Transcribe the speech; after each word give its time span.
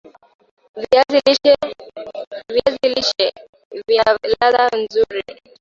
viazi 2.53 2.87
lishe 2.93 3.25
vina 3.87 4.17
ladha 4.39 4.65
nzuri 4.81 5.21